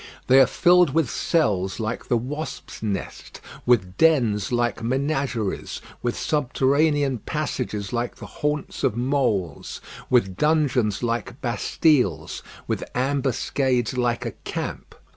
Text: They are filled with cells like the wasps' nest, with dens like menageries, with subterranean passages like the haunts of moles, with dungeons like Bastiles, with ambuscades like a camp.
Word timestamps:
They 0.25 0.39
are 0.39 0.47
filled 0.47 0.95
with 0.95 1.11
cells 1.11 1.79
like 1.79 2.07
the 2.07 2.17
wasps' 2.17 2.81
nest, 2.81 3.39
with 3.67 3.97
dens 3.97 4.51
like 4.51 4.81
menageries, 4.81 5.79
with 6.01 6.17
subterranean 6.17 7.19
passages 7.19 7.93
like 7.93 8.15
the 8.15 8.25
haunts 8.25 8.83
of 8.83 8.97
moles, 8.97 9.79
with 10.09 10.37
dungeons 10.37 11.03
like 11.03 11.39
Bastiles, 11.41 12.41
with 12.65 12.83
ambuscades 12.95 13.95
like 13.95 14.25
a 14.25 14.31
camp. 14.31 14.95